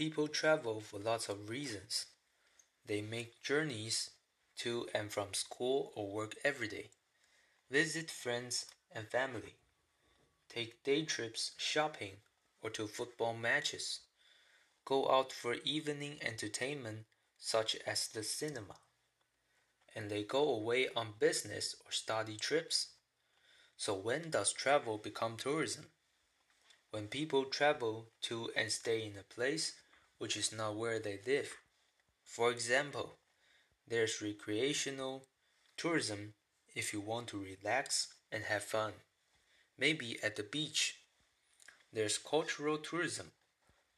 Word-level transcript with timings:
People 0.00 0.28
travel 0.28 0.80
for 0.80 0.98
lots 0.98 1.28
of 1.28 1.50
reasons. 1.50 2.06
They 2.86 3.02
make 3.02 3.42
journeys 3.42 4.08
to 4.60 4.88
and 4.94 5.12
from 5.12 5.34
school 5.34 5.92
or 5.94 6.10
work 6.10 6.36
every 6.42 6.68
day, 6.68 6.88
visit 7.70 8.10
friends 8.10 8.64
and 8.90 9.06
family, 9.10 9.56
take 10.48 10.82
day 10.84 11.04
trips 11.04 11.52
shopping 11.58 12.22
or 12.62 12.70
to 12.70 12.86
football 12.86 13.34
matches, 13.34 14.00
go 14.86 15.10
out 15.10 15.32
for 15.32 15.56
evening 15.64 16.16
entertainment 16.22 17.04
such 17.36 17.76
as 17.86 18.08
the 18.08 18.22
cinema, 18.22 18.76
and 19.94 20.10
they 20.10 20.22
go 20.22 20.48
away 20.48 20.88
on 20.96 21.12
business 21.18 21.76
or 21.84 21.92
study 21.92 22.38
trips. 22.38 22.94
So, 23.76 23.92
when 23.94 24.30
does 24.30 24.54
travel 24.54 24.96
become 24.96 25.36
tourism? 25.36 25.88
When 26.90 27.08
people 27.08 27.44
travel 27.44 28.08
to 28.22 28.50
and 28.56 28.72
stay 28.72 29.06
in 29.06 29.18
a 29.18 29.22
place 29.22 29.74
which 30.20 30.36
is 30.36 30.52
not 30.52 30.76
where 30.76 30.98
they 31.00 31.18
live. 31.26 31.50
For 32.22 32.52
example, 32.52 33.16
there's 33.88 34.20
recreational 34.20 35.24
tourism 35.78 36.34
if 36.76 36.92
you 36.92 37.00
want 37.00 37.28
to 37.28 37.42
relax 37.42 38.14
and 38.30 38.44
have 38.44 38.62
fun, 38.62 38.92
maybe 39.78 40.18
at 40.22 40.36
the 40.36 40.42
beach. 40.42 40.96
There's 41.90 42.18
cultural 42.18 42.76
tourism, 42.76 43.32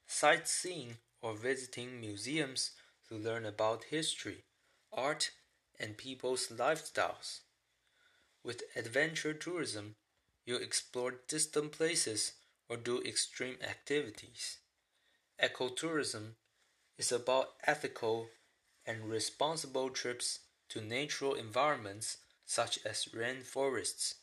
sightseeing 0.07 0.99
or 1.21 1.35
visiting 1.35 2.01
museums 2.01 2.71
to 3.09 3.16
learn 3.16 3.45
about 3.45 3.85
history, 3.91 4.45
art, 4.93 5.33
and 5.80 5.99
people's 5.99 6.47
lifestyles. 6.47 7.41
With 8.45 8.63
adventure 8.77 9.35
tourism, 9.35 9.97
you 10.47 10.55
explore 10.55 11.21
distant 11.27 11.73
places 11.73 12.35
or 12.69 12.77
do 12.77 13.02
extreme 13.02 13.57
activities. 13.61 14.59
Ecotourism 15.42 16.37
is 16.98 17.10
about 17.10 17.55
ethical 17.66 18.29
and 18.87 19.10
responsible 19.10 19.90
trips 19.90 20.38
to 20.68 20.80
natural 20.80 21.34
environments 21.34 22.18
such 22.46 22.79
as 22.84 23.07
rainforests. 23.07 24.15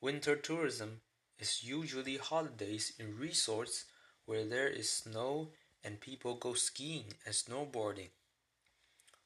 Winter 0.00 0.34
tourism 0.34 1.00
is 1.38 1.62
usually 1.62 2.16
holidays 2.16 2.92
in 2.98 3.16
resorts 3.16 3.84
where 4.24 4.44
there 4.44 4.68
is 4.68 4.90
snow 4.90 5.52
and 5.84 6.00
people 6.00 6.34
go 6.34 6.54
skiing 6.54 7.14
and 7.24 7.32
snowboarding. 7.32 8.08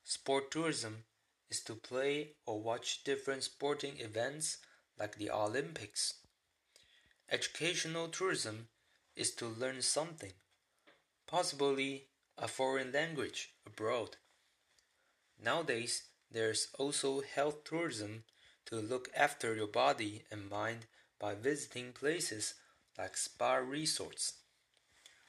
Sport 0.04 0.50
tourism 0.50 1.04
is 1.50 1.60
to 1.62 1.74
play 1.74 2.34
or 2.44 2.60
watch 2.60 3.04
different 3.04 3.42
sporting 3.42 3.98
events 4.00 4.58
like 4.98 5.16
the 5.16 5.30
Olympics. 5.30 6.14
Educational 7.30 8.08
tourism 8.08 8.68
is 9.16 9.30
to 9.36 9.46
learn 9.46 9.80
something, 9.80 10.32
possibly 11.30 12.06
a 12.36 12.48
foreign 12.48 12.90
language 12.92 13.50
abroad. 13.66 14.16
Nowadays, 15.42 16.04
there's 16.30 16.68
also 16.78 17.22
health 17.22 17.62
tourism 17.64 18.24
to 18.66 18.76
look 18.76 19.08
after 19.16 19.54
your 19.54 19.66
body 19.66 20.22
and 20.30 20.50
mind 20.50 20.86
by 21.18 21.34
visiting 21.34 21.92
places 21.92 22.54
like 22.98 23.16
spa 23.16 23.54
resorts. 23.54 24.34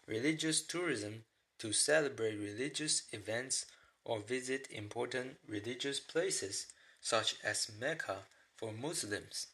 Religious 0.08 0.62
tourism 0.62 1.24
to 1.60 1.72
celebrate 1.72 2.36
religious 2.36 3.04
events 3.12 3.66
or 4.04 4.20
visit 4.20 4.68
important 4.72 5.38
religious 5.48 6.00
places 6.00 6.66
such 7.00 7.36
as 7.44 7.72
Mecca 7.80 8.20
for 8.56 8.72
Muslims 8.72 9.48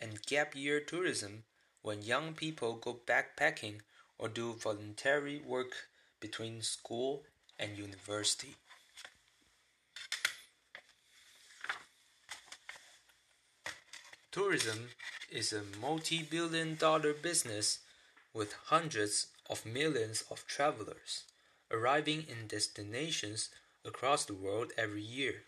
and 0.00 0.22
gap 0.26 0.54
year 0.54 0.80
tourism 0.80 1.44
when 1.82 2.02
young 2.02 2.32
people 2.34 2.74
go 2.74 2.98
backpacking 3.06 3.80
or 4.18 4.28
do 4.28 4.54
voluntary 4.54 5.40
work 5.46 5.88
between 6.20 6.62
school 6.62 7.22
and 7.58 7.78
university. 7.78 8.56
Tourism 14.30 14.90
is 15.30 15.52
a 15.52 15.62
multi 15.80 16.22
billion 16.22 16.76
dollar 16.76 17.12
business 17.12 17.80
with 18.32 18.54
hundreds 18.66 19.28
of 19.48 19.64
millions 19.64 20.22
of 20.30 20.46
travelers 20.46 21.24
arriving 21.70 22.24
in 22.28 22.46
destinations 22.46 23.50
across 23.84 24.24
the 24.24 24.34
world 24.34 24.72
every 24.76 25.02
year. 25.02 25.42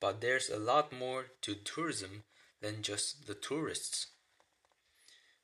But 0.00 0.20
there's 0.20 0.48
a 0.48 0.58
lot 0.58 0.92
more 0.92 1.26
to 1.42 1.54
tourism 1.54 2.24
than 2.60 2.82
just 2.82 3.26
the 3.26 3.34
tourists. 3.34 4.08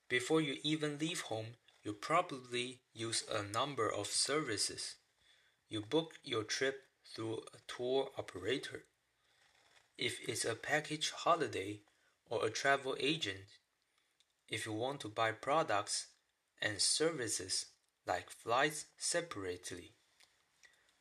Before 0.08 0.40
you 0.40 0.56
even 0.62 0.98
leave 0.98 1.22
home, 1.22 1.56
you 1.86 1.92
probably 1.92 2.80
use 2.92 3.22
a 3.32 3.44
number 3.44 3.88
of 3.88 4.08
services. 4.08 4.96
You 5.68 5.82
book 5.82 6.14
your 6.24 6.42
trip 6.42 6.80
through 7.14 7.42
a 7.54 7.58
tour 7.68 8.08
operator. 8.18 8.82
If 9.96 10.18
it's 10.28 10.44
a 10.44 10.56
package 10.56 11.12
holiday 11.12 11.82
or 12.28 12.44
a 12.44 12.50
travel 12.50 12.96
agent, 12.98 13.46
if 14.48 14.66
you 14.66 14.72
want 14.72 14.98
to 15.02 15.08
buy 15.08 15.30
products 15.30 16.08
and 16.60 16.80
services 16.80 17.66
like 18.04 18.30
flights 18.30 18.86
separately. 18.98 19.92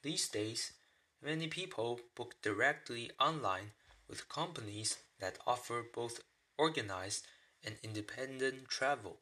These 0.03 0.27
days, 0.27 0.73
many 1.19 1.47
people 1.47 1.99
book 2.15 2.35
directly 2.43 3.09
online 3.19 3.71
with 4.07 4.29
companies 4.29 4.97
that 5.19 5.39
offer 5.47 5.83
both 5.95 6.19
organized 6.59 7.25
and 7.63 7.77
independent 7.81 8.69
travel. 8.69 9.21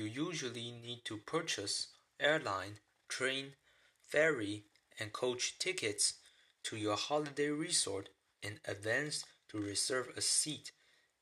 You 0.00 0.06
usually 0.06 0.70
need 0.70 1.04
to 1.04 1.18
purchase 1.18 1.88
airline, 2.18 2.78
train, 3.06 3.52
ferry, 4.00 4.64
and 4.98 5.12
coach 5.12 5.58
tickets 5.58 6.14
to 6.62 6.78
your 6.78 6.96
holiday 6.96 7.50
resort 7.50 8.08
in 8.42 8.60
advance 8.64 9.26
to 9.50 9.58
reserve 9.58 10.08
a 10.16 10.22
seat 10.22 10.72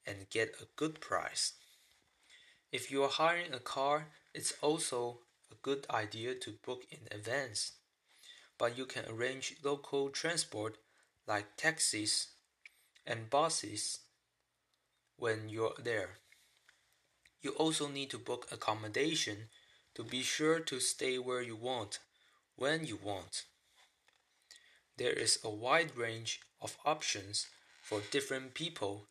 and 0.06 0.30
get 0.30 0.54
a 0.62 0.68
good 0.76 1.00
price. 1.00 1.54
If 2.70 2.92
you 2.92 3.02
are 3.02 3.08
hiring 3.08 3.52
a 3.52 3.58
car, 3.58 4.12
it's 4.32 4.54
also 4.62 5.22
a 5.50 5.56
good 5.60 5.84
idea 5.90 6.36
to 6.36 6.52
book 6.64 6.82
in 6.88 7.00
advance. 7.10 7.72
But 8.58 8.78
you 8.78 8.86
can 8.86 9.06
arrange 9.08 9.56
local 9.64 10.08
transport 10.10 10.78
like 11.26 11.56
taxis 11.56 12.28
and 13.04 13.28
buses 13.28 13.98
when 15.16 15.48
you're 15.48 15.74
there. 15.82 16.18
You 17.40 17.50
also 17.52 17.88
need 17.88 18.10
to 18.10 18.18
book 18.18 18.48
accommodation 18.50 19.48
to 19.94 20.04
be 20.04 20.22
sure 20.22 20.60
to 20.60 20.80
stay 20.80 21.18
where 21.18 21.42
you 21.42 21.56
want 21.56 21.98
when 22.56 22.84
you 22.84 22.96
want. 22.96 23.44
There 24.96 25.12
is 25.12 25.38
a 25.44 25.50
wide 25.50 25.96
range 25.96 26.40
of 26.60 26.76
options 26.84 27.46
for 27.82 28.00
different 28.10 28.54
people 28.54 29.06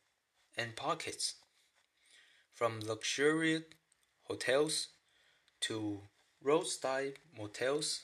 and 0.57 0.75
pockets, 0.75 1.35
from 2.53 2.81
luxurious 2.81 3.63
hotels 4.23 4.89
to 5.61 6.01
roadside 6.41 7.19
motels, 7.37 8.03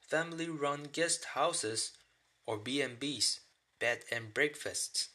family-run 0.00 0.84
guest 0.92 1.24
houses 1.34 1.92
or 2.46 2.58
B&Bs 2.58 3.40
bed 3.80 4.04
and 4.12 4.32
breakfasts, 4.32 5.08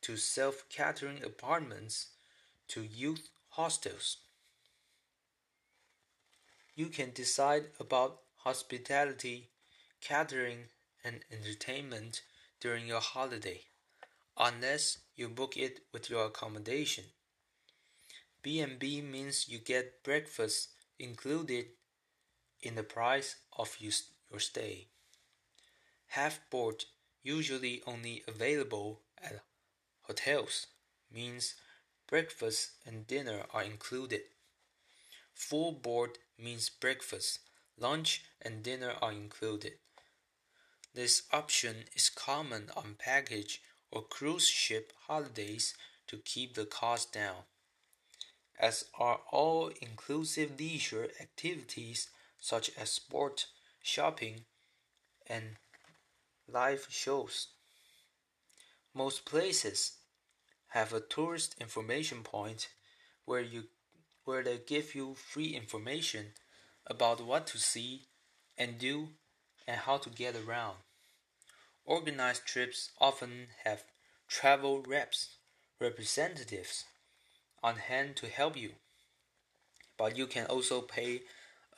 to 0.00 0.16
self 0.16 0.66
catering 0.70 1.22
apartments, 1.22 2.13
to 2.74 2.82
youth 2.82 3.28
hostels. 3.50 4.16
You 6.74 6.86
can 6.86 7.12
decide 7.12 7.66
about 7.78 8.18
hospitality, 8.38 9.50
catering, 10.00 10.64
and 11.04 11.24
entertainment 11.30 12.22
during 12.60 12.88
your 12.88 13.00
holiday, 13.00 13.60
unless 14.36 14.98
you 15.14 15.28
book 15.28 15.56
it 15.56 15.82
with 15.92 16.10
your 16.10 16.26
accommodation. 16.26 17.04
B&B 18.42 19.00
means 19.02 19.48
you 19.48 19.58
get 19.60 20.02
breakfast 20.02 20.70
included 20.98 21.66
in 22.60 22.74
the 22.74 22.82
price 22.82 23.36
of 23.56 23.76
your 23.78 24.40
stay. 24.40 24.88
Half 26.08 26.40
board 26.50 26.84
usually 27.22 27.82
only 27.86 28.24
available 28.26 29.02
at 29.22 29.44
hotels, 30.02 30.66
means 31.08 31.54
breakfast 32.08 32.72
and 32.86 33.06
dinner 33.06 33.42
are 33.52 33.62
included. 33.62 34.22
Full 35.34 35.72
board 35.72 36.18
means 36.38 36.68
breakfast, 36.68 37.40
lunch, 37.78 38.22
and 38.40 38.62
dinner 38.62 38.94
are 39.02 39.12
included. 39.12 39.74
This 40.94 41.22
option 41.32 41.84
is 41.94 42.08
common 42.08 42.70
on 42.76 42.96
package 42.98 43.60
or 43.90 44.02
cruise 44.02 44.48
ship 44.48 44.92
holidays 45.06 45.74
to 46.06 46.18
keep 46.18 46.54
the 46.54 46.66
cost 46.66 47.12
down, 47.12 47.42
as 48.60 48.84
are 48.98 49.20
all 49.32 49.72
inclusive 49.80 50.58
leisure 50.58 51.08
activities 51.20 52.08
such 52.38 52.70
as 52.78 52.90
sport, 52.90 53.46
shopping, 53.82 54.44
and 55.26 55.56
live 56.46 56.86
shows. 56.90 57.48
Most 58.94 59.24
places 59.24 59.92
have 60.74 60.92
a 60.92 60.98
tourist 60.98 61.54
information 61.60 62.24
point 62.24 62.66
where 63.26 63.40
you 63.40 63.62
where 64.24 64.42
they 64.42 64.58
give 64.58 64.92
you 64.92 65.14
free 65.14 65.54
information 65.54 66.26
about 66.88 67.24
what 67.24 67.46
to 67.46 67.58
see 67.58 68.08
and 68.58 68.76
do 68.76 69.08
and 69.68 69.76
how 69.82 69.96
to 69.96 70.10
get 70.10 70.34
around. 70.34 70.76
Organized 71.84 72.44
trips 72.44 72.90
often 73.00 73.46
have 73.64 73.84
travel 74.26 74.82
reps, 74.82 75.36
representatives 75.80 76.84
on 77.62 77.76
hand 77.76 78.16
to 78.16 78.26
help 78.26 78.56
you. 78.56 78.70
But 79.96 80.16
you 80.16 80.26
can 80.26 80.46
also 80.46 80.80
pay 80.80 81.20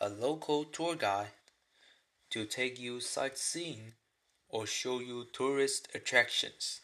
a 0.00 0.08
local 0.08 0.64
tour 0.64 0.94
guide 0.94 1.34
to 2.30 2.46
take 2.46 2.80
you 2.80 3.00
sightseeing 3.00 3.92
or 4.48 4.66
show 4.66 5.00
you 5.00 5.26
tourist 5.34 5.88
attractions. 5.94 6.80